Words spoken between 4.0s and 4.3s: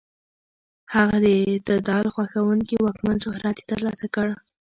کړ.